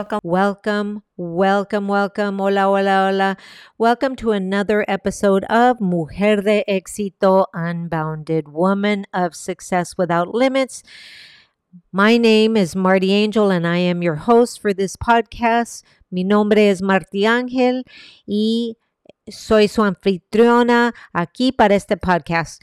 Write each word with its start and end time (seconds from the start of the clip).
Welcome, 0.00 0.20
welcome, 0.22 1.02
welcome, 1.18 1.86
welcome. 1.86 2.38
Hola, 2.38 2.68
hola, 2.68 3.08
hola. 3.12 3.36
Welcome 3.76 4.16
to 4.16 4.30
another 4.30 4.82
episode 4.88 5.44
of 5.50 5.78
Mujer 5.78 6.36
de 6.40 6.64
Éxito 6.66 7.44
Unbounded, 7.52 8.48
Woman 8.48 9.04
of 9.12 9.34
Success 9.34 9.98
Without 9.98 10.34
Limits. 10.34 10.82
My 11.92 12.16
name 12.16 12.56
is 12.56 12.74
Marty 12.74 13.12
Angel 13.12 13.50
and 13.50 13.66
I 13.66 13.76
am 13.76 14.02
your 14.02 14.14
host 14.14 14.62
for 14.62 14.72
this 14.72 14.96
podcast. 14.96 15.82
Mi 16.10 16.24
nombre 16.24 16.70
es 16.70 16.80
Marty 16.80 17.26
Ángel 17.26 17.84
y 18.26 18.78
soy 19.28 19.68
su 19.68 19.82
anfitriona 19.82 20.94
aquí 21.12 21.52
para 21.52 21.74
este 21.74 21.98
podcast. 21.98 22.62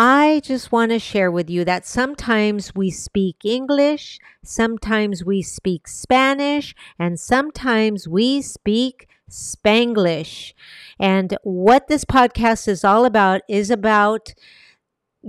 I 0.00 0.42
just 0.44 0.70
want 0.70 0.92
to 0.92 1.00
share 1.00 1.28
with 1.28 1.50
you 1.50 1.64
that 1.64 1.84
sometimes 1.84 2.72
we 2.72 2.88
speak 2.88 3.38
English, 3.44 4.20
sometimes 4.44 5.24
we 5.24 5.42
speak 5.42 5.88
Spanish, 5.88 6.72
and 7.00 7.18
sometimes 7.18 8.06
we 8.06 8.40
speak 8.40 9.08
Spanglish. 9.28 10.52
And 11.00 11.36
what 11.42 11.88
this 11.88 12.04
podcast 12.04 12.68
is 12.68 12.84
all 12.84 13.04
about 13.04 13.40
is 13.48 13.72
about 13.72 14.34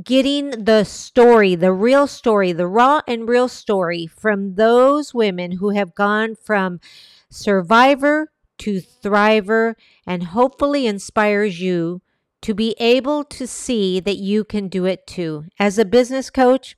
getting 0.04 0.52
the 0.52 0.84
story, 0.84 1.56
the 1.56 1.74
real 1.74 2.06
story, 2.06 2.52
the 2.52 2.68
raw 2.68 3.02
and 3.08 3.28
real 3.28 3.48
story 3.48 4.06
from 4.06 4.54
those 4.54 5.16
women 5.16 5.54
who 5.54 5.72
have 5.72 5.96
gone 5.96 6.36
from 6.36 6.80
survivor 7.32 8.32
to 8.60 8.82
thriver 8.82 9.74
and 10.06 10.26
hopefully 10.26 10.86
inspires 10.86 11.60
you 11.60 12.04
to 12.42 12.54
be 12.54 12.76
able 12.80 13.24
to 13.26 13.46
see 13.46 14.00
that 14.00 14.18
you 14.18 14.44
can 14.44 14.68
do 14.68 14.86
it 14.86 15.06
too. 15.06 15.46
As 15.60 15.78
a 15.78 15.86
business 15.86 16.30
coach, 16.30 16.78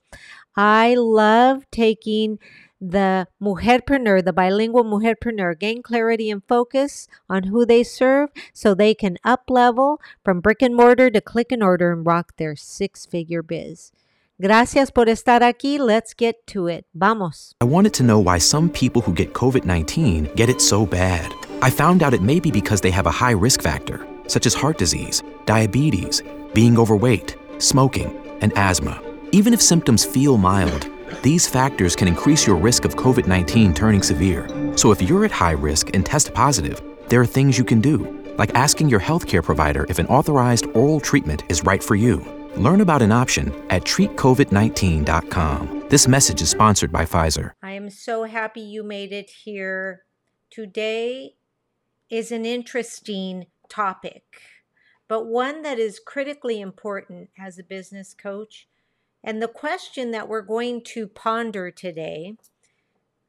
I 0.56 0.94
love 0.94 1.64
taking 1.70 2.38
the 2.80 3.28
mujerpreneur, 3.40 4.24
the 4.24 4.32
bilingual 4.32 4.84
mujerpreneur, 4.84 5.58
gain 5.58 5.82
clarity 5.82 6.30
and 6.30 6.42
focus 6.48 7.06
on 7.30 7.44
who 7.44 7.64
they 7.64 7.84
serve 7.84 8.30
so 8.52 8.74
they 8.74 8.92
can 8.92 9.16
up 9.24 9.44
level 9.48 10.00
from 10.24 10.40
brick 10.40 10.62
and 10.62 10.74
mortar 10.74 11.08
to 11.10 11.20
click 11.20 11.52
and 11.52 11.62
order 11.62 11.92
and 11.92 12.04
rock 12.04 12.36
their 12.36 12.56
six 12.56 13.06
figure 13.06 13.42
biz. 13.42 13.92
Gracias 14.40 14.90
por 14.90 15.04
estar 15.04 15.40
aquí. 15.40 15.78
Let's 15.78 16.14
get 16.14 16.44
to 16.48 16.66
it. 16.66 16.84
Vamos. 16.94 17.54
I 17.60 17.64
wanted 17.64 17.94
to 17.94 18.02
know 18.02 18.18
why 18.18 18.38
some 18.38 18.68
people 18.68 19.00
who 19.00 19.14
get 19.14 19.32
COVID 19.32 19.64
19 19.64 20.34
get 20.34 20.48
it 20.48 20.60
so 20.60 20.84
bad. 20.84 21.32
I 21.62 21.70
found 21.70 22.02
out 22.02 22.12
it 22.12 22.22
may 22.22 22.40
be 22.40 22.50
because 22.50 22.80
they 22.80 22.90
have 22.90 23.06
a 23.06 23.12
high 23.12 23.30
risk 23.30 23.62
factor 23.62 24.04
such 24.26 24.46
as 24.46 24.54
heart 24.54 24.78
disease, 24.78 25.22
diabetes, 25.46 26.22
being 26.54 26.78
overweight, 26.78 27.36
smoking, 27.58 28.18
and 28.40 28.52
asthma. 28.56 29.00
Even 29.32 29.54
if 29.54 29.62
symptoms 29.62 30.04
feel 30.04 30.36
mild, 30.36 30.88
these 31.22 31.48
factors 31.48 31.94
can 31.94 32.08
increase 32.08 32.46
your 32.46 32.56
risk 32.56 32.84
of 32.84 32.96
COVID 32.96 33.26
19 33.26 33.74
turning 33.74 34.02
severe. 34.02 34.48
So 34.76 34.92
if 34.92 35.02
you're 35.02 35.24
at 35.24 35.30
high 35.30 35.52
risk 35.52 35.94
and 35.94 36.04
test 36.04 36.34
positive, 36.34 36.82
there 37.08 37.20
are 37.20 37.26
things 37.26 37.58
you 37.58 37.64
can 37.64 37.80
do, 37.80 38.24
like 38.38 38.54
asking 38.54 38.88
your 38.88 39.00
healthcare 39.00 39.42
provider 39.42 39.86
if 39.88 39.98
an 39.98 40.06
authorized 40.06 40.66
oral 40.74 41.00
treatment 41.00 41.44
is 41.48 41.64
right 41.64 41.82
for 41.82 41.94
you. 41.94 42.24
Learn 42.56 42.80
about 42.80 43.02
an 43.02 43.12
option 43.12 43.52
at 43.70 43.84
treatcovid19.com. 43.84 45.84
This 45.88 46.08
message 46.08 46.42
is 46.42 46.50
sponsored 46.50 46.92
by 46.92 47.04
Pfizer. 47.04 47.52
I 47.62 47.72
am 47.72 47.90
so 47.90 48.24
happy 48.24 48.60
you 48.60 48.82
made 48.82 49.12
it 49.12 49.30
here. 49.30 50.02
Today 50.50 51.34
is 52.10 52.32
an 52.32 52.44
interesting 52.44 53.46
topic, 53.72 54.40
but 55.08 55.26
one 55.26 55.62
that 55.62 55.78
is 55.78 55.98
critically 55.98 56.60
important 56.60 57.30
as 57.38 57.58
a 57.58 57.64
business 57.64 58.12
coach. 58.12 58.68
And 59.24 59.40
the 59.40 59.48
question 59.48 60.10
that 60.10 60.28
we're 60.28 60.42
going 60.42 60.82
to 60.94 61.06
ponder 61.06 61.70
today, 61.70 62.36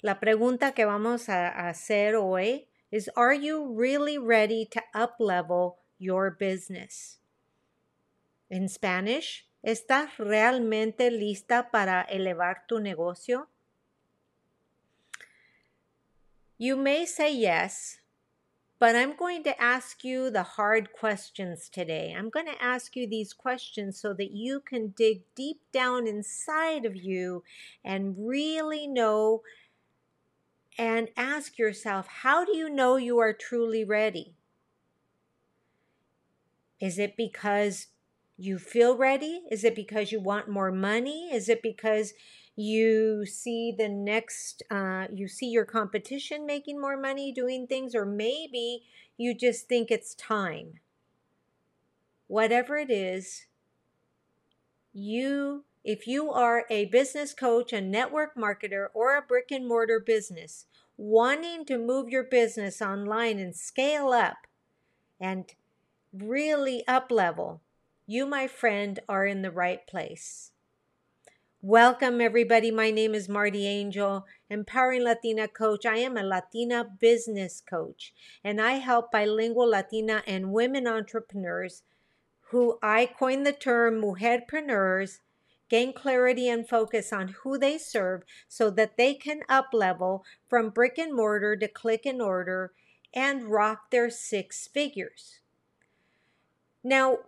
la 0.01 0.15
pregunta 0.15 0.75
que 0.75 0.85
vamos 0.85 1.29
a 1.29 1.53
hacer 1.55 2.19
hoy 2.19 2.65
is 2.91 3.09
Are 3.15 3.33
you 3.33 3.71
really 3.73 4.17
ready 4.17 4.65
to 4.71 4.81
up 4.93 5.15
level 5.19 5.77
your 5.97 6.29
business? 6.29 7.19
In 8.49 8.67
Spanish, 8.67 9.47
¿estás 9.65 10.09
realmente 10.19 11.09
lista 11.09 11.71
para 11.71 12.05
elevar 12.11 12.67
tu 12.67 12.79
negocio? 12.79 13.47
You 16.57 16.75
may 16.75 17.05
say 17.05 17.33
yes, 17.35 17.99
but 18.83 18.97
I'm 18.97 19.16
going 19.16 19.44
to 19.44 19.61
ask 19.61 20.03
you 20.03 20.29
the 20.29 20.44
hard 20.44 20.91
questions 20.91 21.69
today. 21.69 22.13
I'm 22.13 22.29
going 22.29 22.47
to 22.47 22.61
ask 22.61 22.97
you 22.97 23.07
these 23.07 23.31
questions 23.31 23.97
so 23.97 24.11
that 24.16 24.31
you 24.31 24.59
can 24.59 24.89
dig 24.89 25.21
deep 25.35 25.61
down 25.71 26.05
inside 26.05 26.83
of 26.83 26.94
you 26.94 27.45
and 27.85 28.13
really 28.17 28.85
know 28.85 29.41
and 30.77 31.07
ask 31.16 31.57
yourself 31.57 32.07
how 32.23 32.44
do 32.44 32.57
you 32.57 32.69
know 32.69 32.97
you 32.97 33.19
are 33.19 33.31
truly 33.31 33.85
ready? 33.85 34.35
Is 36.81 37.00
it 37.00 37.15
because 37.15 37.88
you 38.38 38.59
feel 38.59 38.97
ready? 38.97 39.44
Is 39.50 39.63
it 39.63 39.75
because 39.75 40.11
you 40.11 40.19
want 40.19 40.50
more 40.50 40.73
money? 40.73 41.29
Is 41.31 41.47
it 41.47 41.61
because 41.61 42.13
you 42.55 43.25
see 43.25 43.73
the 43.75 43.89
next 43.89 44.63
uh, 44.69 45.07
you 45.11 45.27
see 45.27 45.47
your 45.47 45.65
competition 45.65 46.45
making 46.45 46.79
more 46.79 46.97
money 46.97 47.31
doing 47.31 47.65
things 47.67 47.95
or 47.95 48.05
maybe 48.05 48.83
you 49.17 49.35
just 49.35 49.67
think 49.67 49.89
it's 49.89 50.15
time. 50.15 50.79
Whatever 52.27 52.77
it 52.77 52.91
is 52.91 53.45
you 54.93 55.65
if 55.83 56.05
you 56.07 56.31
are 56.31 56.65
a 56.69 56.85
business 56.85 57.33
coach 57.33 57.73
a 57.73 57.81
network 57.81 58.35
marketer 58.35 58.87
or 58.93 59.17
a 59.17 59.21
brick 59.21 59.49
and 59.49 59.67
mortar 59.67 59.99
business 59.99 60.65
wanting 60.95 61.65
to 61.65 61.79
move 61.79 62.09
your 62.09 62.23
business 62.23 62.79
online 62.79 63.39
and 63.39 63.55
scale 63.55 64.09
up 64.09 64.45
and 65.19 65.55
really 66.13 66.87
up 66.87 67.09
level 67.09 67.59
you 68.05 68.27
my 68.27 68.47
friend 68.47 68.99
are 69.09 69.25
in 69.25 69.41
the 69.41 69.51
right 69.51 69.87
place 69.87 70.51
Welcome, 71.66 72.19
everybody. 72.19 72.72
My 72.72 72.91
name 72.91 73.16
is 73.16 73.29
Marty 73.29 73.66
Angel, 73.66 74.25
Empowering 74.50 75.06
Latina 75.06 75.47
Coach. 75.47 75.85
I 75.85 75.96
am 76.00 76.18
a 76.18 76.22
Latina 76.22 76.84
business 76.84 77.62
coach, 77.62 78.13
and 78.44 78.59
I 78.59 78.74
help 78.74 79.13
bilingual 79.13 79.69
Latina 79.69 80.24
and 80.28 80.51
women 80.51 80.88
entrepreneurs 80.88 81.84
who 82.50 82.79
I 82.84 83.06
coined 83.06 83.47
the 83.47 83.53
term 83.53 84.01
mujerpreneurs 84.01 85.19
gain 85.69 85.94
clarity 85.94 86.50
and 86.50 86.68
focus 86.68 87.13
on 87.13 87.29
who 87.29 87.57
they 87.57 87.78
serve 87.78 88.24
so 88.50 88.69
that 88.72 88.97
they 88.97 89.13
can 89.13 89.44
up 89.47 89.69
level 89.72 90.25
from 90.50 90.69
brick 90.69 90.97
and 90.97 91.16
mortar 91.16 91.56
to 91.56 91.69
click 91.69 92.06
and 92.06 92.22
order 92.22 92.74
and 93.13 93.45
rock 93.45 93.90
their 93.90 94.09
six 94.09 94.68
figures. 94.68 95.40
Now, 96.84 97.19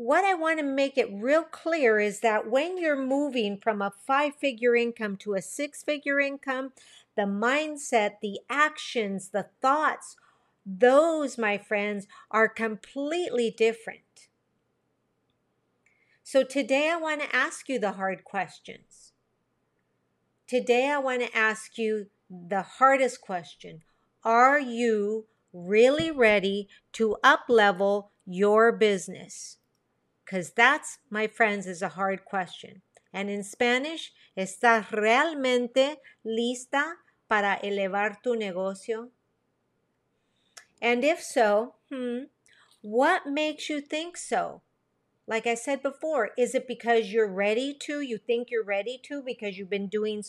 what 0.00 0.24
I 0.24 0.32
want 0.32 0.58
to 0.58 0.64
make 0.64 0.96
it 0.96 1.12
real 1.12 1.42
clear 1.42 2.00
is 2.00 2.20
that 2.20 2.50
when 2.50 2.78
you're 2.78 2.96
moving 2.98 3.58
from 3.58 3.82
a 3.82 3.92
five 4.06 4.34
figure 4.34 4.74
income 4.74 5.18
to 5.18 5.34
a 5.34 5.42
six 5.42 5.82
figure 5.82 6.18
income, 6.18 6.72
the 7.16 7.24
mindset, 7.24 8.12
the 8.22 8.40
actions, 8.48 9.28
the 9.28 9.48
thoughts, 9.60 10.16
those, 10.64 11.36
my 11.36 11.58
friends, 11.58 12.06
are 12.30 12.48
completely 12.48 13.50
different. 13.50 14.28
So 16.22 16.44
today 16.44 16.88
I 16.90 16.96
want 16.96 17.20
to 17.20 17.36
ask 17.36 17.68
you 17.68 17.78
the 17.78 17.92
hard 17.92 18.24
questions. 18.24 19.12
Today 20.46 20.88
I 20.88 20.96
want 20.96 21.20
to 21.20 21.36
ask 21.36 21.76
you 21.76 22.06
the 22.30 22.62
hardest 22.62 23.20
question 23.20 23.82
Are 24.24 24.58
you 24.58 25.26
really 25.52 26.10
ready 26.10 26.68
to 26.94 27.18
up 27.22 27.50
level 27.50 28.12
your 28.24 28.72
business? 28.72 29.58
Because 30.30 30.52
that's, 30.52 30.98
my 31.10 31.26
friends, 31.26 31.66
is 31.66 31.82
a 31.82 31.88
hard 31.88 32.24
question. 32.24 32.82
And 33.12 33.28
in 33.28 33.42
Spanish, 33.42 34.12
¿estás 34.38 34.92
realmente 34.92 35.96
lista 36.24 36.94
para 37.28 37.58
elevar 37.64 38.22
tu 38.22 38.36
negocio? 38.36 39.08
And 40.80 41.02
if 41.02 41.20
so, 41.20 41.74
hmm, 41.90 42.26
what 42.80 43.26
makes 43.26 43.68
you 43.68 43.80
think 43.80 44.16
so? 44.16 44.62
Like 45.26 45.48
I 45.48 45.54
said 45.54 45.82
before, 45.82 46.30
is 46.38 46.54
it 46.54 46.68
because 46.68 47.12
you're 47.12 47.32
ready 47.32 47.74
to? 47.80 48.00
You 48.00 48.16
think 48.16 48.50
you're 48.52 48.64
ready 48.64 49.00
to 49.08 49.22
because 49.22 49.58
you've 49.58 49.68
been 49.68 49.88
doing 49.88 50.22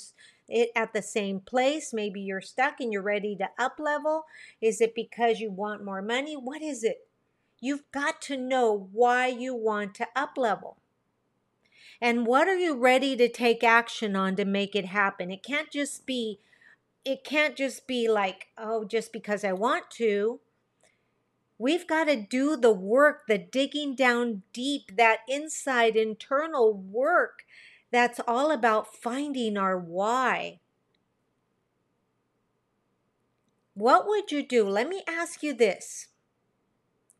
it 0.49 0.71
at 0.75 0.93
the 0.93 1.03
same 1.03 1.41
place? 1.41 1.93
Maybe 1.93 2.21
you're 2.21 2.41
stuck 2.41 2.79
and 2.79 2.91
you're 2.91 3.03
ready 3.03 3.35
to 3.35 3.49
up 3.59 3.79
level? 3.79 4.25
Is 4.61 4.81
it 4.81 4.95
because 4.95 5.39
you 5.39 5.51
want 5.51 5.85
more 5.85 6.01
money? 6.01 6.33
What 6.33 6.63
is 6.63 6.83
it? 6.83 7.07
You've 7.61 7.89
got 7.91 8.21
to 8.23 8.35
know 8.35 8.89
why 8.91 9.27
you 9.27 9.55
want 9.55 9.95
to 9.95 10.07
up 10.15 10.31
level. 10.35 10.77
And 12.01 12.25
what 12.25 12.47
are 12.47 12.57
you 12.57 12.75
ready 12.75 13.15
to 13.15 13.29
take 13.29 13.63
action 13.63 14.15
on 14.15 14.35
to 14.35 14.43
make 14.43 14.75
it 14.75 14.85
happen? 14.85 15.31
It 15.31 15.43
can't 15.43 15.71
just 15.71 16.05
be 16.05 16.39
it 17.03 17.23
can't 17.23 17.55
just 17.55 17.87
be 17.87 18.07
like, 18.07 18.47
oh, 18.57 18.83
just 18.83 19.11
because 19.11 19.43
I 19.43 19.53
want 19.53 19.89
to. 19.91 20.39
We've 21.57 21.87
got 21.87 22.05
to 22.05 22.15
do 22.15 22.55
the 22.55 22.71
work, 22.71 23.27
the 23.27 23.37
digging 23.37 23.95
down 23.95 24.43
deep, 24.53 24.97
that 24.97 25.19
inside 25.27 25.95
internal 25.95 26.73
work 26.73 27.43
that's 27.91 28.21
all 28.27 28.51
about 28.51 28.95
finding 28.95 29.57
our 29.57 29.77
why. 29.77 30.59
What 33.73 34.07
would 34.07 34.31
you 34.31 34.47
do? 34.47 34.67
Let 34.67 34.87
me 34.87 35.03
ask 35.07 35.43
you 35.43 35.53
this. 35.53 36.07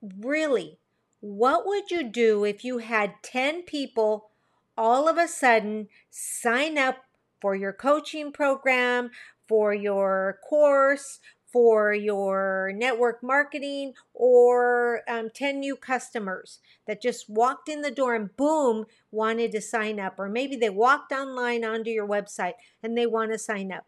Really, 0.01 0.79
what 1.19 1.67
would 1.67 1.91
you 1.91 2.03
do 2.03 2.43
if 2.43 2.63
you 2.63 2.79
had 2.79 3.21
10 3.21 3.63
people 3.63 4.31
all 4.75 5.07
of 5.07 5.17
a 5.17 5.27
sudden 5.27 5.89
sign 6.09 6.77
up 6.77 7.05
for 7.39 7.53
your 7.53 7.73
coaching 7.73 8.31
program, 8.31 9.11
for 9.47 9.73
your 9.75 10.39
course, 10.47 11.19
for 11.45 11.93
your 11.93 12.71
network 12.73 13.21
marketing, 13.21 13.93
or 14.13 15.01
um, 15.07 15.29
10 15.29 15.59
new 15.59 15.75
customers 15.75 16.59
that 16.87 17.01
just 17.01 17.29
walked 17.29 17.69
in 17.69 17.81
the 17.81 17.91
door 17.91 18.15
and 18.15 18.35
boom, 18.35 18.85
wanted 19.11 19.51
to 19.51 19.61
sign 19.61 19.99
up? 19.99 20.17
Or 20.17 20.29
maybe 20.29 20.55
they 20.55 20.69
walked 20.69 21.11
online 21.11 21.63
onto 21.63 21.91
your 21.91 22.07
website 22.07 22.53
and 22.81 22.97
they 22.97 23.05
want 23.05 23.33
to 23.33 23.37
sign 23.37 23.71
up. 23.71 23.85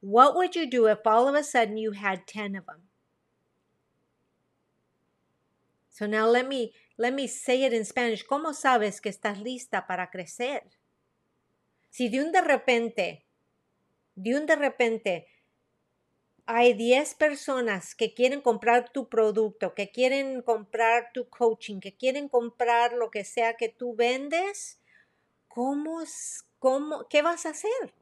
What 0.00 0.34
would 0.34 0.56
you 0.56 0.68
do 0.68 0.86
if 0.86 1.06
all 1.06 1.28
of 1.28 1.36
a 1.36 1.44
sudden 1.44 1.76
you 1.76 1.92
had 1.92 2.26
10 2.26 2.56
of 2.56 2.66
them? 2.66 2.80
So 6.02 6.08
now 6.08 6.26
let 6.26 6.48
me 6.48 6.72
let 6.98 7.14
me 7.14 7.28
say 7.28 7.62
it 7.62 7.72
in 7.72 7.84
Spanish. 7.84 8.26
¿Cómo 8.26 8.54
sabes 8.54 9.00
que 9.00 9.08
estás 9.08 9.38
lista 9.38 9.86
para 9.86 10.10
crecer? 10.10 10.64
Si 11.90 12.08
de 12.08 12.20
un 12.20 12.32
de 12.32 12.40
repente, 12.40 13.24
de 14.16 14.34
un 14.34 14.44
de 14.46 14.56
repente 14.56 15.28
hay 16.44 16.74
10 16.74 17.14
personas 17.14 17.94
que 17.94 18.14
quieren 18.14 18.40
comprar 18.40 18.90
tu 18.90 19.08
producto, 19.08 19.76
que 19.76 19.92
quieren 19.92 20.42
comprar 20.42 21.12
tu 21.14 21.28
coaching, 21.28 21.78
que 21.78 21.94
quieren 21.94 22.28
comprar 22.28 22.94
lo 22.94 23.12
que 23.12 23.22
sea 23.22 23.54
que 23.54 23.68
tú 23.68 23.94
vendes, 23.94 24.80
¿cómo, 25.46 26.02
cómo, 26.58 27.06
¿qué 27.08 27.22
vas 27.22 27.46
a 27.46 27.50
hacer? 27.50 27.94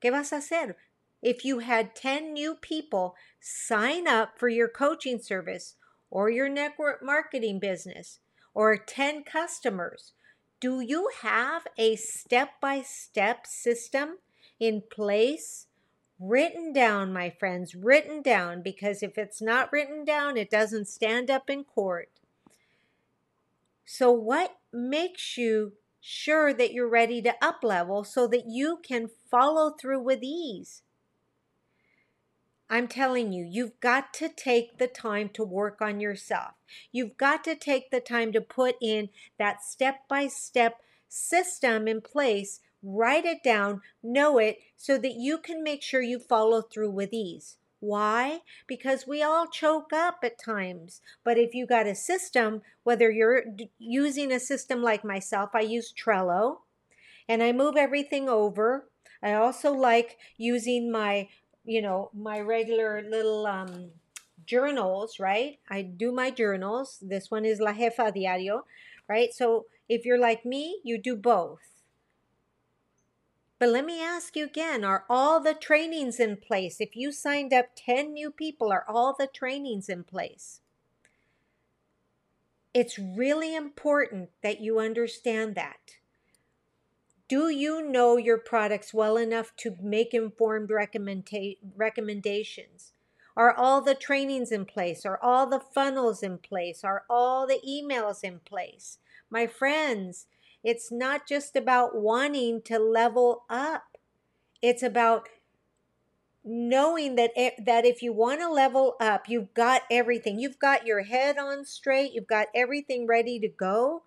¿Qué 0.00 0.10
vas 0.10 0.34
a 0.34 0.36
hacer? 0.36 0.76
If 1.22 1.44
you 1.44 1.60
had 1.60 1.94
10 1.94 2.34
new 2.34 2.56
people 2.56 3.14
sign 3.40 4.06
up 4.06 4.36
for 4.36 4.50
your 4.50 4.70
coaching 4.70 5.18
service 5.18 5.78
or 6.10 6.30
your 6.30 6.48
network 6.48 7.02
marketing 7.02 7.58
business 7.58 8.20
or 8.54 8.76
10 8.76 9.24
customers, 9.24 10.12
do 10.60 10.80
you 10.80 11.10
have 11.22 11.66
a 11.76 11.96
step 11.96 12.60
by 12.60 12.82
step 12.82 13.46
system 13.46 14.18
in 14.58 14.82
place? 14.90 15.66
Written 16.20 16.72
down, 16.72 17.12
my 17.12 17.30
friends, 17.30 17.76
written 17.76 18.22
down, 18.22 18.60
because 18.60 19.04
if 19.04 19.16
it's 19.16 19.40
not 19.40 19.72
written 19.72 20.04
down, 20.04 20.36
it 20.36 20.50
doesn't 20.50 20.88
stand 20.88 21.30
up 21.30 21.48
in 21.48 21.62
court. 21.62 22.10
So, 23.84 24.10
what 24.10 24.56
makes 24.72 25.38
you 25.38 25.74
sure 26.00 26.52
that 26.52 26.72
you're 26.72 26.88
ready 26.88 27.22
to 27.22 27.34
up 27.40 27.60
level 27.62 28.02
so 28.02 28.26
that 28.26 28.46
you 28.48 28.80
can 28.82 29.08
follow 29.30 29.70
through 29.70 30.00
with 30.00 30.22
ease? 30.22 30.82
I'm 32.70 32.86
telling 32.86 33.32
you, 33.32 33.46
you've 33.48 33.80
got 33.80 34.12
to 34.14 34.28
take 34.28 34.78
the 34.78 34.86
time 34.86 35.30
to 35.30 35.44
work 35.44 35.80
on 35.80 36.00
yourself. 36.00 36.52
You've 36.92 37.16
got 37.16 37.42
to 37.44 37.54
take 37.54 37.90
the 37.90 38.00
time 38.00 38.32
to 38.32 38.40
put 38.40 38.76
in 38.82 39.08
that 39.38 39.62
step 39.62 40.00
by 40.08 40.26
step 40.26 40.80
system 41.08 41.88
in 41.88 42.02
place, 42.02 42.60
write 42.82 43.24
it 43.24 43.42
down, 43.42 43.80
know 44.02 44.38
it, 44.38 44.58
so 44.76 44.98
that 44.98 45.14
you 45.14 45.38
can 45.38 45.62
make 45.62 45.82
sure 45.82 46.02
you 46.02 46.18
follow 46.18 46.60
through 46.60 46.90
with 46.90 47.12
ease. 47.12 47.56
Why? 47.80 48.40
Because 48.66 49.06
we 49.06 49.22
all 49.22 49.46
choke 49.46 49.92
up 49.92 50.18
at 50.22 50.38
times. 50.38 51.00
But 51.24 51.38
if 51.38 51.54
you 51.54 51.66
got 51.66 51.86
a 51.86 51.94
system, 51.94 52.62
whether 52.82 53.10
you're 53.10 53.44
using 53.78 54.32
a 54.32 54.40
system 54.40 54.82
like 54.82 55.04
myself, 55.04 55.50
I 55.54 55.60
use 55.60 55.92
Trello 55.92 56.58
and 57.28 57.42
I 57.42 57.52
move 57.52 57.76
everything 57.76 58.28
over. 58.28 58.90
I 59.22 59.32
also 59.34 59.72
like 59.72 60.18
using 60.36 60.90
my 60.90 61.28
you 61.68 61.82
know, 61.82 62.10
my 62.14 62.40
regular 62.40 63.04
little 63.06 63.46
um, 63.46 63.90
journals, 64.46 65.20
right? 65.20 65.58
I 65.68 65.82
do 65.82 66.10
my 66.10 66.30
journals. 66.30 66.98
This 67.02 67.30
one 67.30 67.44
is 67.44 67.60
La 67.60 67.74
Jefa 67.74 68.12
Diario, 68.12 68.64
right? 69.06 69.34
So 69.34 69.66
if 69.86 70.06
you're 70.06 70.18
like 70.18 70.46
me, 70.46 70.80
you 70.82 70.96
do 70.96 71.14
both. 71.14 71.82
But 73.58 73.68
let 73.68 73.84
me 73.84 74.02
ask 74.02 74.34
you 74.34 74.46
again 74.46 74.82
are 74.82 75.04
all 75.10 75.40
the 75.40 75.52
trainings 75.52 76.18
in 76.18 76.38
place? 76.38 76.80
If 76.80 76.96
you 76.96 77.12
signed 77.12 77.52
up 77.52 77.66
10 77.76 78.14
new 78.14 78.30
people, 78.30 78.72
are 78.72 78.86
all 78.88 79.14
the 79.18 79.26
trainings 79.26 79.90
in 79.90 80.04
place? 80.04 80.60
It's 82.72 82.98
really 82.98 83.54
important 83.54 84.30
that 84.42 84.60
you 84.60 84.78
understand 84.78 85.54
that. 85.56 85.97
Do 87.28 87.50
you 87.50 87.82
know 87.86 88.16
your 88.16 88.38
products 88.38 88.94
well 88.94 89.18
enough 89.18 89.54
to 89.58 89.76
make 89.82 90.14
informed 90.14 90.70
recommenda- 90.70 91.58
recommendations? 91.76 92.92
Are 93.36 93.54
all 93.54 93.82
the 93.82 93.94
trainings 93.94 94.50
in 94.50 94.64
place? 94.64 95.04
Are 95.04 95.20
all 95.22 95.46
the 95.46 95.60
funnels 95.60 96.22
in 96.22 96.38
place? 96.38 96.82
Are 96.82 97.04
all 97.08 97.46
the 97.46 97.60
emails 97.66 98.24
in 98.24 98.40
place? 98.40 98.98
My 99.30 99.46
friends, 99.46 100.26
it's 100.64 100.90
not 100.90 101.28
just 101.28 101.54
about 101.54 101.94
wanting 101.94 102.62
to 102.62 102.78
level 102.78 103.44
up. 103.50 103.98
It's 104.62 104.82
about 104.82 105.28
knowing 106.42 107.16
that 107.16 107.32
it, 107.36 107.64
that 107.66 107.84
if 107.84 108.02
you 108.02 108.12
want 108.12 108.40
to 108.40 108.50
level 108.50 108.96
up, 108.98 109.28
you've 109.28 109.52
got 109.52 109.82
everything. 109.90 110.38
You've 110.38 110.58
got 110.58 110.86
your 110.86 111.02
head 111.02 111.36
on 111.36 111.66
straight, 111.66 112.12
you've 112.14 112.26
got 112.26 112.48
everything 112.54 113.06
ready 113.06 113.38
to 113.38 113.48
go. 113.48 114.02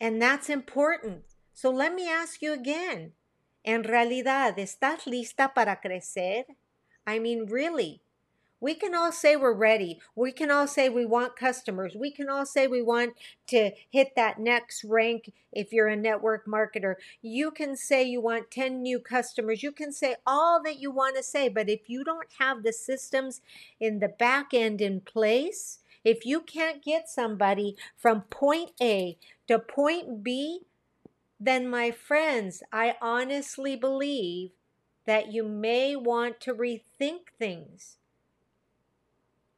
And 0.00 0.20
that's 0.20 0.48
important. 0.48 1.24
So 1.52 1.70
let 1.70 1.94
me 1.94 2.08
ask 2.08 2.40
you 2.40 2.52
again. 2.52 3.12
En 3.64 3.84
realidad, 3.84 4.58
¿estás 4.58 5.06
lista 5.06 5.52
para 5.54 5.80
crecer? 5.84 6.44
I 7.06 7.18
mean, 7.18 7.46
really. 7.46 8.00
We 8.62 8.74
can 8.74 8.94
all 8.94 9.10
say 9.10 9.36
we're 9.36 9.54
ready. 9.54 10.00
We 10.14 10.32
can 10.32 10.50
all 10.50 10.66
say 10.66 10.90
we 10.90 11.06
want 11.06 11.34
customers. 11.34 11.96
We 11.96 12.10
can 12.10 12.28
all 12.28 12.44
say 12.44 12.66
we 12.66 12.82
want 12.82 13.14
to 13.48 13.70
hit 13.90 14.14
that 14.16 14.38
next 14.38 14.84
rank 14.84 15.32
if 15.50 15.72
you're 15.72 15.88
a 15.88 15.96
network 15.96 16.46
marketer. 16.46 16.96
You 17.22 17.50
can 17.50 17.74
say 17.74 18.02
you 18.02 18.20
want 18.20 18.50
10 18.50 18.82
new 18.82 19.00
customers. 19.00 19.62
You 19.62 19.72
can 19.72 19.92
say 19.92 20.16
all 20.26 20.62
that 20.62 20.78
you 20.78 20.90
want 20.90 21.16
to 21.16 21.22
say. 21.22 21.48
But 21.48 21.70
if 21.70 21.88
you 21.88 22.04
don't 22.04 22.28
have 22.38 22.62
the 22.62 22.72
systems 22.72 23.40
in 23.80 23.98
the 23.98 24.08
back 24.08 24.52
end 24.52 24.82
in 24.82 25.00
place, 25.00 25.79
if 26.04 26.24
you 26.24 26.40
can't 26.40 26.82
get 26.82 27.08
somebody 27.08 27.76
from 27.96 28.22
point 28.22 28.72
A 28.80 29.18
to 29.48 29.58
point 29.58 30.22
B, 30.22 30.60
then 31.38 31.68
my 31.68 31.90
friends, 31.90 32.62
I 32.72 32.96
honestly 33.00 33.76
believe 33.76 34.50
that 35.06 35.32
you 35.32 35.42
may 35.42 35.96
want 35.96 36.40
to 36.40 36.54
rethink 36.54 37.30
things. 37.38 37.96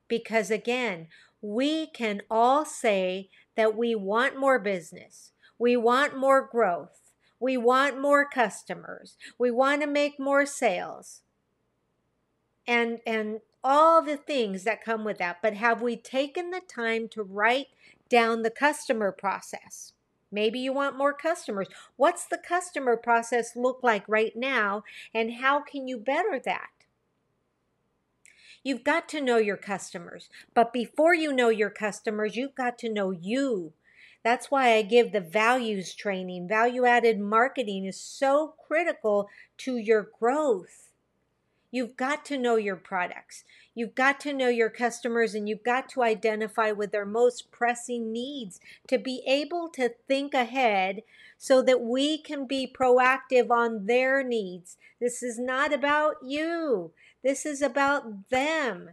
Because 0.09 0.51
again, 0.51 1.09
we 1.41 1.87
can 1.89 2.23
all 2.31 2.65
say 2.65 3.29
that 3.57 3.77
we 3.77 3.95
want 3.95 4.39
more 4.39 4.59
business, 4.59 5.33
we 5.59 5.77
want 5.77 6.17
more 6.17 6.47
growth, 6.47 7.13
we 7.41 7.57
want 7.57 8.01
more 8.01 8.29
customers, 8.29 9.17
we 9.39 9.51
want 9.51 9.83
to 9.83 9.87
make 9.87 10.19
more 10.21 10.47
sales. 10.47 11.23
And 12.67 13.01
and 13.05 13.41
all 13.64 14.02
the 14.02 14.16
things 14.16 14.64
that 14.64 14.85
come 14.85 15.04
with 15.04 15.19
that. 15.19 15.38
But 15.42 15.54
have 15.54 15.83
we 15.83 15.97
taken 15.97 16.50
the 16.50 16.61
time 16.61 17.09
to 17.09 17.23
write 17.23 17.69
down 18.09 18.42
the 18.42 18.50
customer 18.50 19.12
process? 19.12 19.92
Maybe 20.31 20.59
you 20.59 20.73
want 20.73 20.97
more 20.97 21.12
customers. 21.12 21.69
What's 21.97 22.25
the 22.25 22.38
customer 22.38 22.97
process 22.97 23.54
look 23.54 23.81
like 23.83 24.04
right 24.09 24.33
now, 24.35 24.83
and 25.14 25.35
how 25.35 25.61
can 25.61 25.87
you 25.87 25.99
better 25.99 26.40
that? 26.45 26.71
You've 28.64 28.85
got 28.85 29.09
to 29.11 29.21
know 29.21 29.38
your 29.38 29.57
customers. 29.57 30.31
But 30.54 30.73
before 30.73 31.14
you 31.14 31.33
know 31.33 31.49
your 31.49 31.71
customers, 31.71 32.37
you've 32.37 32.54
got 32.54 32.78
to 32.78 32.92
know 32.92 33.11
you. 33.11 33.73
That's 34.25 34.50
why 34.50 34.75
I 34.75 34.83
give 34.83 35.11
the 35.11 35.21
values 35.21 35.95
training. 35.95 36.49
Value 36.49 36.87
added 36.87 37.19
marketing 37.19 37.87
is 37.87 38.00
so 38.00 38.54
critical 38.66 39.28
to 39.59 39.76
your 39.76 40.09
growth. 40.19 40.92
You've 41.73 41.97
got 41.97 42.26
to 42.26 42.37
know 42.37 42.57
your 42.57 42.76
products. 42.76 43.45
You've 43.75 43.95
got 43.95 44.21
to 44.21 44.35
know 44.35 44.49
your 44.49 44.69
customers 44.69 45.35
and 45.35 45.49
you've 45.49 45.64
got 45.64 45.88
to 45.91 46.02
identify 46.02 46.71
with 46.71 46.93
their 46.93 47.07
most 47.07 47.50
pressing 47.50 48.12
needs 48.12 48.61
to 48.88 48.99
be 48.99 49.23
able 49.26 49.71
to 49.71 49.95
think 50.07 50.35
ahead 50.35 51.00
so 51.38 51.62
that 51.62 51.81
we 51.81 52.19
can 52.19 52.47
be 52.47 52.71
proactive 52.71 53.50
on 53.50 53.87
their 53.87 54.23
needs. 54.23 54.76
This 55.00 55.23
is 55.23 55.38
not 55.38 55.73
about 55.73 56.17
you, 56.23 56.93
this 57.25 57.47
is 57.47 57.62
about 57.62 58.29
them. 58.29 58.91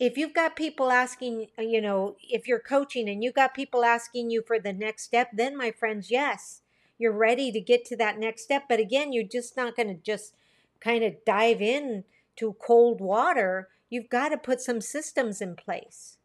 If 0.00 0.16
you've 0.16 0.34
got 0.34 0.56
people 0.56 0.90
asking, 0.90 1.48
uh, 1.56 1.62
you 1.62 1.80
know, 1.80 2.16
if 2.22 2.48
you're 2.48 2.58
coaching 2.58 3.08
and 3.08 3.22
you've 3.22 3.34
got 3.34 3.54
people 3.54 3.84
asking 3.84 4.30
you 4.30 4.42
for 4.42 4.58
the 4.58 4.72
next 4.72 5.04
step, 5.04 5.28
then 5.32 5.56
my 5.56 5.70
friends, 5.70 6.10
yes, 6.10 6.62
you're 6.98 7.12
ready 7.12 7.52
to 7.52 7.60
get 7.60 7.84
to 7.84 7.96
that 7.98 8.18
next 8.18 8.42
step. 8.42 8.64
But 8.68 8.80
again, 8.80 9.12
you're 9.12 9.22
just 9.22 9.56
not 9.56 9.76
going 9.76 9.88
to 9.88 9.94
just 9.94 10.34
kind 10.80 11.04
of 11.04 11.24
dive 11.24 11.60
in 11.60 12.04
to 12.36 12.54
cold 12.54 13.00
water, 13.00 13.68
you've 13.88 14.08
got 14.08 14.30
to 14.30 14.38
put 14.38 14.60
some 14.60 14.80
systems 14.80 15.40
in 15.40 15.56
place. 15.56 16.16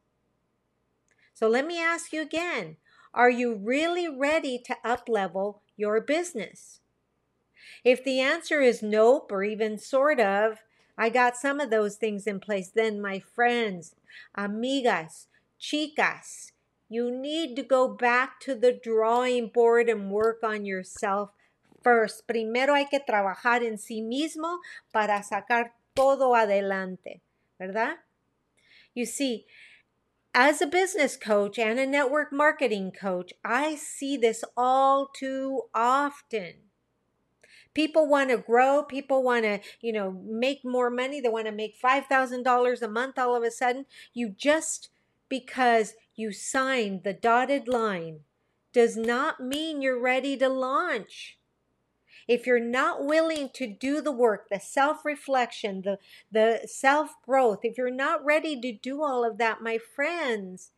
So 1.33 1.47
let 1.49 1.67
me 1.67 1.81
ask 1.81 2.13
you 2.13 2.21
again, 2.21 2.77
are 3.13 3.29
you 3.29 3.55
really 3.55 4.07
ready 4.07 4.57
to 4.65 4.75
up 4.83 5.09
level 5.09 5.61
your 5.75 5.99
business? 6.01 6.79
If 7.83 8.03
the 8.03 8.19
answer 8.19 8.61
is 8.61 8.81
nope 8.81 9.31
or 9.31 9.43
even 9.43 9.77
sort 9.77 10.19
of, 10.19 10.59
I 10.97 11.09
got 11.09 11.35
some 11.35 11.59
of 11.59 11.69
those 11.69 11.97
things 11.97 12.25
in 12.25 12.39
place, 12.39 12.69
then 12.69 13.01
my 13.01 13.19
friends, 13.19 13.95
amigas, 14.37 15.27
chicas, 15.59 16.51
you 16.87 17.11
need 17.11 17.55
to 17.55 17.63
go 17.63 17.87
back 17.87 18.39
to 18.41 18.55
the 18.55 18.71
drawing 18.71 19.49
board 19.49 19.89
and 19.89 20.11
work 20.11 20.39
on 20.43 20.65
yourself 20.65 21.31
first. 21.85 22.25
Primero 22.25 22.73
hay 22.73 22.87
que 22.87 22.99
trabajar 22.99 23.63
en 23.63 23.77
sí 23.77 24.01
mismo 24.01 24.59
para 24.91 25.21
sacar 25.21 25.73
todo 25.93 26.35
adelante, 26.35 27.21
¿verdad? 27.59 27.97
You 28.95 29.05
see, 29.05 29.45
as 30.33 30.61
a 30.61 30.67
business 30.67 31.15
coach 31.15 31.59
and 31.59 31.79
a 31.79 31.85
network 31.85 32.33
marketing 32.33 32.91
coach, 32.91 33.33
I 33.43 33.75
see 33.75 34.17
this 34.17 34.43
all 34.57 35.07
too 35.13 35.69
often. 35.73 36.71
People 37.75 38.07
want 38.07 38.29
to 38.31 38.37
grow, 38.37 38.83
people 38.83 39.21
want 39.21 39.43
to, 39.43 39.59
you 39.81 39.93
know, 39.93 40.11
make 40.11 40.63
more 40.63 40.89
money, 40.89 41.21
they 41.21 41.29
want 41.29 41.45
to 41.45 41.51
make 41.51 41.79
$5,000 41.79 42.81
a 42.81 42.87
month 42.87 43.19
all 43.19 43.35
of 43.35 43.43
a 43.43 43.51
sudden. 43.51 43.85
You 44.13 44.29
just 44.29 44.89
because 45.29 45.93
you 46.15 46.31
signed 46.31 47.03
the 47.03 47.13
dotted 47.13 47.67
line 47.67 48.21
does 48.71 48.95
not 48.95 49.39
mean 49.39 49.81
you're 49.81 50.01
ready 50.01 50.37
to 50.37 50.49
launch. 50.49 51.37
If 52.27 52.47
you're 52.47 52.59
not 52.59 53.05
willing 53.05 53.49
to 53.53 53.67
do 53.67 54.01
the 54.01 54.11
work, 54.11 54.49
the 54.49 54.59
self 54.59 55.05
reflection, 55.05 55.81
the, 55.83 55.99
the 56.31 56.61
self 56.65 57.11
growth, 57.25 57.59
if 57.63 57.77
you're 57.77 57.91
not 57.91 58.25
ready 58.25 58.59
to 58.61 58.71
do 58.71 59.03
all 59.03 59.23
of 59.23 59.37
that, 59.37 59.61
my 59.61 59.77
friends, 59.77 60.71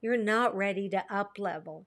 you're 0.00 0.16
not 0.16 0.56
ready 0.56 0.88
to 0.90 1.04
up 1.10 1.38
level. 1.38 1.86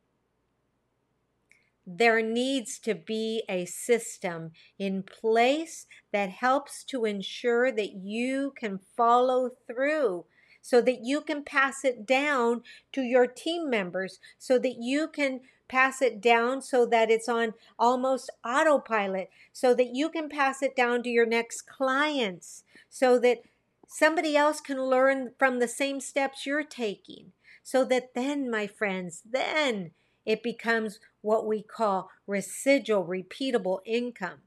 There 1.88 2.22
needs 2.22 2.78
to 2.80 2.94
be 2.94 3.44
a 3.50 3.66
system 3.66 4.52
in 4.78 5.02
place 5.02 5.88
that 6.12 6.30
helps 6.30 6.84
to 6.86 7.06
ensure 7.06 7.72
that 7.72 7.94
you 7.94 8.54
can 8.56 8.80
follow 8.96 9.50
through 9.66 10.26
so 10.62 10.82
that 10.82 11.00
you 11.04 11.22
can 11.22 11.44
pass 11.44 11.84
it 11.84 12.06
down 12.06 12.62
to 12.92 13.02
your 13.02 13.26
team 13.26 13.70
members, 13.70 14.20
so 14.38 14.60
that 14.60 14.76
you 14.80 15.08
can 15.08 15.42
pass 15.70 16.02
it 16.02 16.20
down 16.20 16.62
so 16.62 16.86
that 16.88 17.10
it's 17.10 17.30
on 17.30 17.54
almost 17.78 18.30
autopilot, 18.44 19.30
so 19.54 19.74
that 19.76 19.96
you 19.96 20.10
can 20.10 20.28
pass 20.28 20.62
it 20.62 20.76
down 20.76 21.04
to 21.04 21.10
your 21.10 21.26
next 21.26 21.62
clients, 21.62 22.64
so 22.90 23.18
that 23.20 23.44
somebody 23.88 24.36
else 24.36 24.60
can 24.60 24.84
learn 24.84 25.32
from 25.40 25.60
the 25.60 25.68
same 25.68 26.02
steps 26.02 26.46
you're 26.46 26.64
taking. 26.64 27.32
So 27.64 27.86
that 27.86 28.14
then, 28.16 28.50
my 28.50 28.68
friends, 28.68 29.22
then 29.30 29.92
it 30.26 30.44
becomes 30.44 31.00
what 31.22 31.46
we 31.46 31.62
call 31.62 32.10
residual 32.28 33.06
repeatable 33.06 33.80
income. 33.86 34.40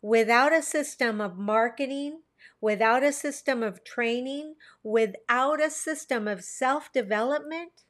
Without 0.00 0.52
a 0.52 0.62
system 0.62 1.20
of 1.20 1.36
marketing, 1.36 2.20
without 2.60 3.02
a 3.02 3.12
system 3.12 3.62
of 3.62 3.84
training, 3.84 4.54
without 4.82 5.60
a 5.60 5.70
system 5.70 6.28
of 6.28 6.44
self 6.44 6.92
development, 6.92 7.82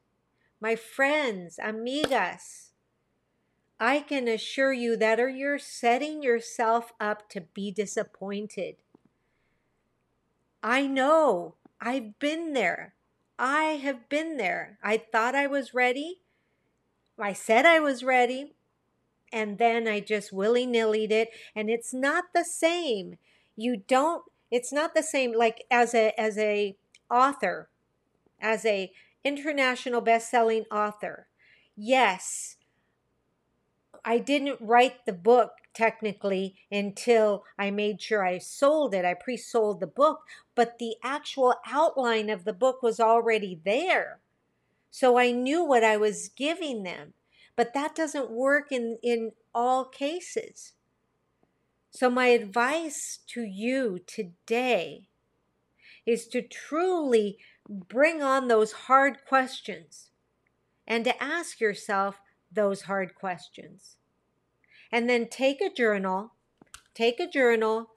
my 0.61 0.75
friends, 0.77 1.59
amigas, 1.63 2.71
I 3.81 4.01
can 4.01 4.27
assure 4.27 4.73
you 4.73 4.97
that 4.97 5.19
you're 5.19 5.59
setting 5.59 6.23
yourself 6.23 6.93
up 7.01 7.29
to 7.31 7.41
be 7.41 7.71
disappointed. 7.71 8.77
I 10.63 10.87
know. 10.87 11.55
I've 11.81 12.19
been 12.19 12.55
there. 12.55 12.95
I 13.39 13.79
have 13.83 14.09
been 14.09 14.37
there. 14.37 14.79
I 14.83 14.97
thought 14.97 15.37
I 15.37 15.47
was 15.47 15.75
ready. 15.75 16.23
I 17.19 17.33
said 17.33 17.65
I 17.65 17.79
was 17.79 18.03
ready. 18.03 18.55
And 19.33 19.59
then 19.59 19.87
I 19.87 20.01
just 20.01 20.33
willy 20.33 20.67
nillied 20.67 21.13
it. 21.13 21.29
And 21.55 21.71
it's 21.71 21.95
not 21.95 22.25
the 22.35 22.45
same. 22.45 23.19
You 23.57 23.83
don't 23.87 24.25
it's 24.51 24.73
not 24.73 24.95
the 24.95 25.03
same 25.03 25.37
like 25.37 25.65
as 25.71 25.95
a 25.95 26.19
as 26.19 26.39
a 26.39 26.77
author, 27.11 27.69
as 28.41 28.65
a 28.65 28.91
international 29.29 30.01
best-selling 30.01 30.65
author. 30.73 31.29
Yes, 31.77 32.57
I 34.05 34.19
didn't 34.19 34.59
write 34.61 35.05
the 35.07 35.13
book 35.13 35.53
technically 35.75 36.57
until 36.73 37.45
I 37.59 37.71
made 37.71 38.01
sure 38.01 38.25
I 38.25 38.39
sold 38.39 38.95
it. 38.95 39.05
I 39.05 39.15
pre-sold 39.15 39.81
the 39.81 39.87
book, 39.87 40.23
but 40.55 40.79
the 40.79 40.97
actual 41.05 41.55
outline 41.67 42.31
of 42.31 42.45
the 42.45 42.53
book 42.53 42.83
was 42.83 42.99
already 42.99 43.61
there. 43.65 44.21
So 44.91 45.19
I 45.19 45.31
knew 45.31 45.63
what 45.63 45.85
I 45.85 45.97
was 45.97 46.31
giving 46.31 46.83
them. 46.83 47.13
But 47.55 47.75
that 47.75 47.95
doesn't 47.95 48.31
work 48.31 48.71
in 48.71 48.99
in 49.03 49.33
all 49.55 49.85
cases. 49.85 50.75
So, 51.91 52.09
my 52.09 52.29
advice 52.29 53.19
to 53.29 53.43
you 53.43 53.99
today 54.07 55.09
is 56.07 56.29
to 56.29 56.43
truly 56.43 57.39
bring 57.69 58.23
on 58.23 58.49
those 58.49 58.73
hard 58.73 59.25
questions 59.27 60.09
and 60.87 61.05
to 61.05 61.23
ask 61.23 61.61
yourself 61.61 62.21
those 62.51 62.83
hard 62.83 63.15
questions. 63.15 63.97
And 64.91 65.09
then 65.09 65.29
take 65.29 65.61
a 65.61 65.73
journal, 65.73 66.33
take 66.95 67.21
a 67.21 67.29
journal, 67.29 67.91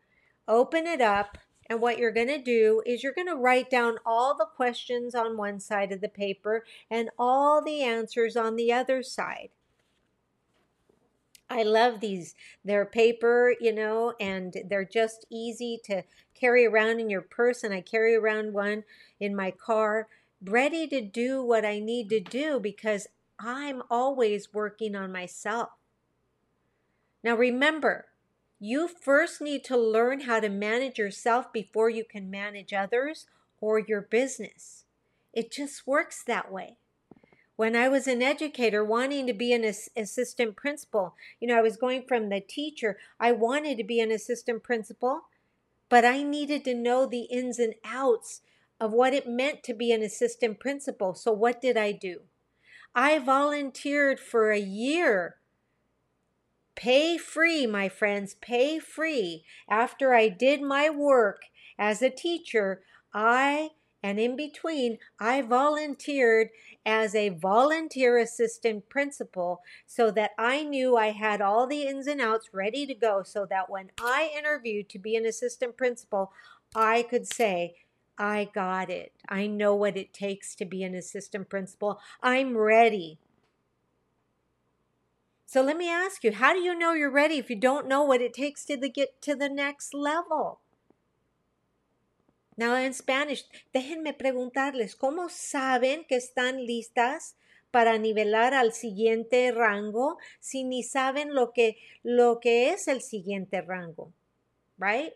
open 0.47 0.85
it 0.85 0.99
up, 0.99 1.37
and 1.69 1.79
what 1.79 1.97
you're 1.97 2.11
going 2.11 2.27
to 2.27 2.41
do 2.41 2.81
is 2.85 3.01
you're 3.01 3.13
going 3.13 3.29
to 3.29 3.35
write 3.35 3.69
down 3.69 3.95
all 4.05 4.35
the 4.35 4.47
questions 4.57 5.15
on 5.15 5.37
one 5.37 5.61
side 5.61 5.93
of 5.93 6.01
the 6.01 6.09
paper 6.09 6.65
and 6.89 7.09
all 7.17 7.63
the 7.63 7.81
answers 7.81 8.35
on 8.35 8.57
the 8.57 8.73
other 8.73 9.01
side. 9.01 9.51
I 11.51 11.63
love 11.63 11.99
these. 11.99 12.33
They're 12.63 12.85
paper, 12.85 13.53
you 13.59 13.73
know, 13.73 14.13
and 14.21 14.55
they're 14.65 14.85
just 14.85 15.25
easy 15.29 15.81
to 15.83 16.03
carry 16.33 16.65
around 16.65 17.01
in 17.01 17.09
your 17.09 17.21
purse. 17.21 17.61
And 17.61 17.73
I 17.73 17.81
carry 17.81 18.15
around 18.15 18.53
one 18.53 18.85
in 19.19 19.35
my 19.35 19.51
car, 19.51 20.07
ready 20.43 20.87
to 20.87 21.01
do 21.01 21.43
what 21.43 21.65
I 21.65 21.79
need 21.79 22.09
to 22.09 22.21
do 22.21 22.59
because 22.59 23.07
I'm 23.37 23.83
always 23.89 24.53
working 24.53 24.95
on 24.95 25.11
myself. 25.11 25.71
Now, 27.21 27.35
remember, 27.35 28.05
you 28.57 28.87
first 28.87 29.41
need 29.41 29.65
to 29.65 29.77
learn 29.77 30.21
how 30.21 30.39
to 30.39 30.47
manage 30.47 30.97
yourself 30.97 31.51
before 31.51 31.89
you 31.89 32.05
can 32.05 32.31
manage 32.31 32.71
others 32.71 33.25
or 33.59 33.77
your 33.77 34.01
business. 34.01 34.85
It 35.33 35.51
just 35.51 35.85
works 35.85 36.23
that 36.23 36.49
way 36.49 36.77
when 37.61 37.75
I 37.75 37.89
was 37.89 38.07
an 38.07 38.23
educator 38.23 38.83
wanting 38.83 39.27
to 39.27 39.33
be 39.33 39.53
an 39.53 39.63
assistant 39.63 40.55
principal, 40.55 41.13
you 41.39 41.47
know, 41.47 41.59
I 41.59 41.61
was 41.61 41.77
going 41.77 42.05
from 42.07 42.29
the 42.29 42.41
teacher, 42.41 42.97
I 43.19 43.33
wanted 43.33 43.77
to 43.77 43.83
be 43.83 43.99
an 43.99 44.09
assistant 44.09 44.63
principal, 44.63 45.25
but 45.87 46.03
I 46.03 46.23
needed 46.23 46.65
to 46.65 46.73
know 46.73 47.05
the 47.05 47.25
ins 47.25 47.59
and 47.59 47.75
outs 47.85 48.41
of 48.79 48.93
what 48.93 49.13
it 49.13 49.27
meant 49.27 49.61
to 49.65 49.75
be 49.75 49.91
an 49.91 50.01
assistant 50.01 50.59
principal. 50.59 51.13
So 51.13 51.31
what 51.31 51.61
did 51.61 51.77
I 51.77 51.91
do? 51.91 52.21
I 52.95 53.19
volunteered 53.19 54.19
for 54.19 54.49
a 54.49 54.59
year. 54.59 55.35
Pay 56.73 57.19
free, 57.19 57.67
my 57.67 57.89
friends, 57.89 58.33
pay 58.41 58.79
free. 58.79 59.45
After 59.69 60.15
I 60.15 60.29
did 60.29 60.63
my 60.63 60.89
work 60.89 61.43
as 61.77 62.01
a 62.01 62.09
teacher, 62.09 62.81
I 63.13 63.69
and 64.03 64.19
in 64.19 64.35
between, 64.35 64.97
I 65.19 65.41
volunteered 65.41 66.49
as 66.85 67.13
a 67.13 67.29
volunteer 67.29 68.17
assistant 68.17 68.89
principal 68.89 69.61
so 69.85 70.09
that 70.11 70.31
I 70.37 70.63
knew 70.63 70.97
I 70.97 71.11
had 71.11 71.41
all 71.41 71.67
the 71.67 71.83
ins 71.83 72.07
and 72.07 72.19
outs 72.19 72.49
ready 72.51 72.85
to 72.87 72.95
go 72.95 73.21
so 73.23 73.45
that 73.49 73.69
when 73.69 73.91
I 74.01 74.31
interviewed 74.35 74.89
to 74.89 74.99
be 74.99 75.15
an 75.15 75.25
assistant 75.25 75.77
principal, 75.77 76.31
I 76.75 77.03
could 77.03 77.31
say, 77.31 77.75
I 78.17 78.49
got 78.53 78.89
it. 78.89 79.13
I 79.29 79.47
know 79.47 79.75
what 79.75 79.97
it 79.97 80.13
takes 80.13 80.55
to 80.55 80.65
be 80.65 80.83
an 80.83 80.95
assistant 80.95 81.49
principal. 81.49 81.99
I'm 82.21 82.57
ready. 82.57 83.19
So 85.45 85.61
let 85.61 85.75
me 85.75 85.89
ask 85.89 86.23
you, 86.23 86.31
how 86.31 86.53
do 86.53 86.59
you 86.59 86.77
know 86.77 86.93
you're 86.93 87.11
ready 87.11 87.37
if 87.37 87.49
you 87.49 87.55
don't 87.55 87.87
know 87.87 88.03
what 88.03 88.21
it 88.21 88.33
takes 88.33 88.63
to 88.65 88.77
the, 88.77 88.89
get 88.89 89.21
to 89.23 89.35
the 89.35 89.49
next 89.49 89.93
level? 89.93 90.59
Now 92.57 92.75
in 92.75 92.93
Spanish, 92.93 93.45
déjenme 93.73 94.13
preguntarles, 94.13 94.95
¿cómo 94.95 95.29
saben 95.29 96.05
que 96.05 96.15
están 96.15 96.65
listas 96.65 97.35
para 97.71 97.97
nivelar 97.97 98.53
al 98.53 98.73
siguiente 98.73 99.51
rango 99.51 100.17
si 100.39 100.63
ni 100.63 100.83
saben 100.83 101.33
lo 101.33 101.53
que, 101.53 101.77
lo 102.03 102.39
que 102.39 102.71
es 102.71 102.87
el 102.87 103.01
siguiente 103.01 103.61
rango? 103.61 104.11
Right? 104.77 105.13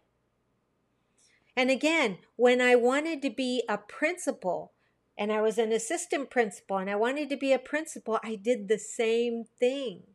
And 1.55 1.69
again, 1.69 2.19
when 2.35 2.61
I 2.61 2.75
wanted 2.75 3.21
to 3.21 3.29
be 3.29 3.63
a 3.67 3.77
principal 3.77 4.73
and 5.17 5.31
I 5.31 5.41
was 5.41 5.57
an 5.57 5.71
assistant 5.71 6.29
principal 6.29 6.77
and 6.77 6.89
I 6.89 6.95
wanted 6.95 7.29
to 7.29 7.37
be 7.37 7.53
a 7.53 7.59
principal, 7.59 8.19
I 8.23 8.35
did 8.35 8.67
the 8.67 8.79
same 8.79 9.45
thing. 9.59 10.14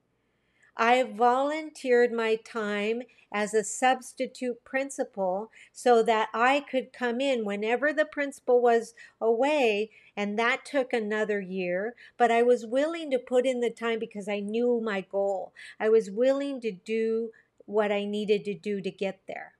I 0.76 1.02
volunteered 1.02 2.12
my 2.12 2.36
time 2.36 3.02
as 3.32 3.54
a 3.54 3.62
substitute 3.62 4.64
principal 4.64 5.50
so 5.72 6.02
that 6.02 6.28
I 6.34 6.60
could 6.60 6.92
come 6.92 7.20
in 7.20 7.44
whenever 7.44 7.92
the 7.92 8.04
principal 8.04 8.60
was 8.60 8.94
away. 9.20 9.90
And 10.16 10.38
that 10.38 10.64
took 10.64 10.92
another 10.92 11.40
year. 11.40 11.94
But 12.16 12.30
I 12.30 12.42
was 12.42 12.66
willing 12.66 13.10
to 13.10 13.18
put 13.18 13.46
in 13.46 13.60
the 13.60 13.70
time 13.70 13.98
because 13.98 14.28
I 14.28 14.40
knew 14.40 14.80
my 14.82 15.02
goal. 15.02 15.52
I 15.78 15.88
was 15.88 16.10
willing 16.10 16.60
to 16.62 16.72
do 16.72 17.30
what 17.66 17.92
I 17.92 18.04
needed 18.04 18.44
to 18.46 18.54
do 18.54 18.80
to 18.80 18.90
get 18.90 19.20
there. 19.28 19.52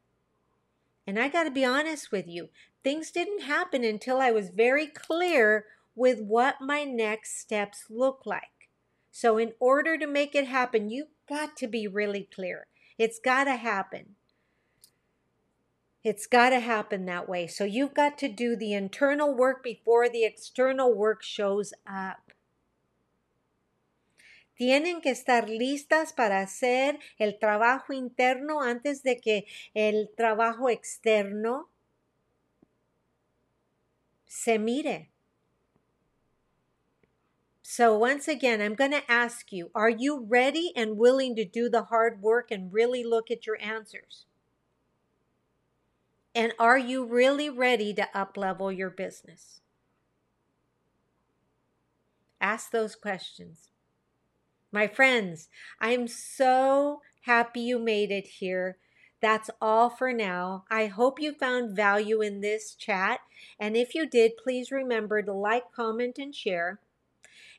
And 1.06 1.18
I 1.18 1.28
got 1.28 1.44
to 1.44 1.50
be 1.50 1.64
honest 1.64 2.12
with 2.12 2.26
you, 2.26 2.48
things 2.82 3.10
didn't 3.10 3.42
happen 3.42 3.84
until 3.84 4.20
I 4.20 4.30
was 4.30 4.50
very 4.50 4.86
clear 4.86 5.66
with 5.94 6.20
what 6.20 6.60
my 6.60 6.84
next 6.84 7.40
steps 7.40 7.86
look 7.88 8.22
like. 8.24 8.59
So, 9.10 9.38
in 9.38 9.52
order 9.58 9.98
to 9.98 10.06
make 10.06 10.34
it 10.34 10.46
happen, 10.46 10.90
you've 10.90 11.14
got 11.28 11.56
to 11.58 11.66
be 11.66 11.86
really 11.86 12.28
clear. 12.32 12.66
It's 12.96 13.18
got 13.18 13.44
to 13.44 13.56
happen. 13.56 14.16
It's 16.02 16.26
got 16.26 16.50
to 16.50 16.60
happen 16.60 17.04
that 17.06 17.28
way. 17.28 17.46
So, 17.46 17.64
you've 17.64 17.94
got 17.94 18.16
to 18.18 18.28
do 18.28 18.56
the 18.56 18.72
internal 18.72 19.34
work 19.34 19.62
before 19.62 20.08
the 20.08 20.24
external 20.24 20.94
work 20.94 21.22
shows 21.22 21.74
up. 21.86 22.32
Tienen 24.58 25.00
que 25.00 25.10
estar 25.10 25.48
listas 25.48 26.12
para 26.12 26.42
hacer 26.42 26.98
el 27.18 27.38
trabajo 27.38 27.94
interno 27.94 28.60
antes 28.60 29.02
de 29.02 29.16
que 29.16 29.46
el 29.74 30.10
trabajo 30.14 30.68
externo 30.68 31.70
se 34.26 34.58
mire. 34.58 35.09
So, 37.72 37.96
once 37.96 38.26
again, 38.26 38.60
I'm 38.60 38.74
going 38.74 38.90
to 38.90 39.08
ask 39.08 39.52
you 39.52 39.70
are 39.76 39.88
you 39.88 40.26
ready 40.28 40.72
and 40.74 40.98
willing 40.98 41.36
to 41.36 41.44
do 41.44 41.68
the 41.68 41.84
hard 41.84 42.20
work 42.20 42.50
and 42.50 42.72
really 42.72 43.04
look 43.04 43.30
at 43.30 43.46
your 43.46 43.62
answers? 43.62 44.26
And 46.34 46.52
are 46.58 46.76
you 46.76 47.04
really 47.04 47.48
ready 47.48 47.94
to 47.94 48.08
uplevel 48.12 48.76
your 48.76 48.90
business? 48.90 49.60
Ask 52.40 52.72
those 52.72 52.96
questions. 52.96 53.70
My 54.72 54.88
friends, 54.88 55.48
I'm 55.80 56.08
so 56.08 57.02
happy 57.20 57.60
you 57.60 57.78
made 57.78 58.10
it 58.10 58.26
here. 58.40 58.78
That's 59.20 59.48
all 59.62 59.90
for 59.90 60.12
now. 60.12 60.64
I 60.72 60.86
hope 60.86 61.20
you 61.20 61.32
found 61.32 61.76
value 61.76 62.20
in 62.20 62.40
this 62.40 62.74
chat. 62.74 63.20
And 63.60 63.76
if 63.76 63.94
you 63.94 64.08
did, 64.08 64.32
please 64.42 64.72
remember 64.72 65.22
to 65.22 65.32
like, 65.32 65.70
comment, 65.70 66.18
and 66.18 66.34
share. 66.34 66.80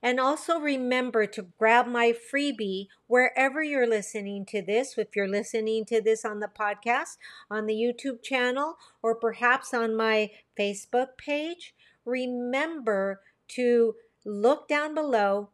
And 0.03 0.19
also 0.19 0.59
remember 0.59 1.27
to 1.27 1.47
grab 1.59 1.85
my 1.85 2.11
freebie 2.13 2.87
wherever 3.07 3.61
you're 3.61 3.87
listening 3.87 4.45
to 4.47 4.61
this. 4.61 4.97
If 4.97 5.15
you're 5.15 5.27
listening 5.27 5.85
to 5.85 6.01
this 6.01 6.25
on 6.25 6.39
the 6.39 6.47
podcast, 6.47 7.17
on 7.51 7.67
the 7.67 7.75
YouTube 7.75 8.23
channel, 8.23 8.77
or 9.03 9.13
perhaps 9.13 9.73
on 9.73 9.95
my 9.95 10.31
Facebook 10.59 11.17
page, 11.17 11.75
remember 12.03 13.21
to 13.49 13.95
look 14.25 14.67
down 14.67 14.95
below, 14.95 15.49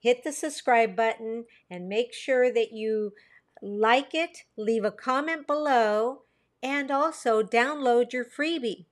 hit 0.00 0.24
the 0.24 0.32
subscribe 0.32 0.96
button, 0.96 1.44
and 1.70 1.88
make 1.88 2.14
sure 2.14 2.52
that 2.52 2.72
you 2.72 3.12
like 3.60 4.14
it, 4.14 4.44
leave 4.56 4.84
a 4.84 4.90
comment 4.90 5.46
below, 5.46 6.22
and 6.62 6.90
also 6.90 7.42
download 7.42 8.12
your 8.12 8.24
freebie. 8.24 8.86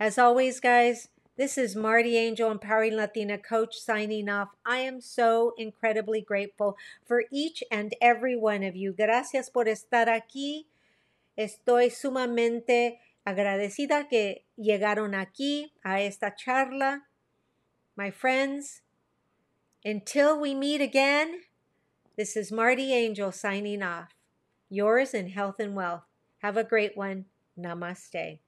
As 0.00 0.18
always, 0.18 0.60
guys, 0.60 1.08
this 1.36 1.58
is 1.58 1.74
Marty 1.74 2.16
Angel, 2.16 2.50
Empowering 2.50 2.96
Latina 2.96 3.36
Coach, 3.38 3.76
signing 3.76 4.28
off. 4.28 4.50
I 4.64 4.78
am 4.78 5.00
so 5.00 5.52
incredibly 5.58 6.20
grateful 6.20 6.76
for 7.04 7.24
each 7.32 7.64
and 7.70 7.94
every 8.00 8.36
one 8.36 8.62
of 8.62 8.76
you. 8.76 8.92
Gracias 8.92 9.50
por 9.50 9.64
estar 9.64 10.06
aquí. 10.06 10.66
Estoy 11.36 11.90
sumamente 11.90 12.98
agradecida 13.26 14.08
que 14.08 14.44
llegaron 14.56 15.14
aquí 15.14 15.72
a 15.84 16.00
esta 16.00 16.32
charla. 16.36 17.00
My 17.96 18.10
friends, 18.10 18.82
until 19.84 20.40
we 20.40 20.54
meet 20.54 20.80
again, 20.80 21.40
this 22.16 22.36
is 22.36 22.52
Marty 22.52 22.94
Angel 22.94 23.32
signing 23.32 23.82
off. 23.82 24.14
Yours 24.70 25.12
in 25.12 25.30
health 25.30 25.58
and 25.58 25.74
wealth. 25.74 26.04
Have 26.38 26.56
a 26.56 26.64
great 26.64 26.96
one. 26.96 27.24
Namaste. 27.58 28.38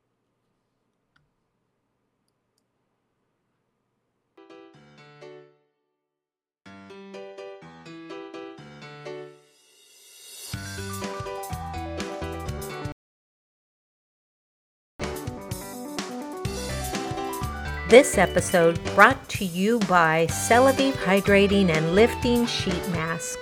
This 17.88 18.18
episode 18.18 18.82
brought 18.96 19.28
to 19.28 19.44
you 19.44 19.78
by 19.78 20.26
Celavive 20.26 20.94
Hydrating 20.94 21.68
and 21.68 21.94
Lifting 21.94 22.44
Sheet 22.44 22.88
Mask. 22.88 23.38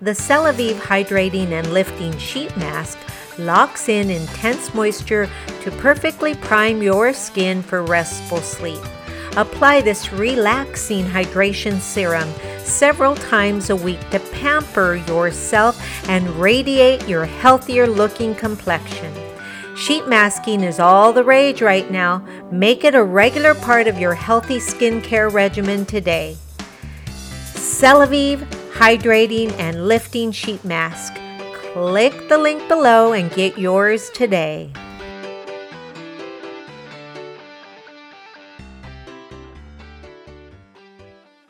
The 0.00 0.12
Celavive 0.12 0.76
Hydrating 0.76 1.50
and 1.50 1.70
Lifting 1.74 2.16
Sheet 2.16 2.56
Mask 2.56 2.98
locks 3.36 3.90
in 3.90 4.08
intense 4.08 4.72
moisture 4.72 5.28
to 5.60 5.70
perfectly 5.72 6.34
prime 6.34 6.82
your 6.82 7.12
skin 7.12 7.60
for 7.60 7.82
restful 7.82 8.38
sleep. 8.38 8.80
Apply 9.36 9.82
this 9.82 10.10
relaxing 10.10 11.04
hydration 11.04 11.78
serum 11.78 12.32
several 12.60 13.14
times 13.14 13.68
a 13.68 13.76
week 13.76 14.00
to 14.08 14.20
pamper 14.20 14.94
yourself 15.06 16.08
and 16.08 16.26
radiate 16.36 17.06
your 17.06 17.26
healthier 17.26 17.86
looking 17.86 18.34
complexion. 18.34 19.21
Sheet 19.82 20.06
masking 20.06 20.62
is 20.62 20.78
all 20.78 21.12
the 21.12 21.24
rage 21.24 21.60
right 21.60 21.90
now. 21.90 22.24
Make 22.52 22.84
it 22.84 22.94
a 22.94 23.02
regular 23.02 23.52
part 23.52 23.88
of 23.88 23.98
your 23.98 24.14
healthy 24.14 24.58
skincare 24.58 25.28
regimen 25.32 25.86
today. 25.86 26.36
Celavive 27.56 28.46
Hydrating 28.70 29.50
and 29.58 29.88
Lifting 29.88 30.30
Sheet 30.30 30.64
Mask. 30.64 31.12
Click 31.72 32.28
the 32.28 32.38
link 32.38 32.68
below 32.68 33.12
and 33.12 33.28
get 33.32 33.58
yours 33.58 34.08
today. 34.10 34.70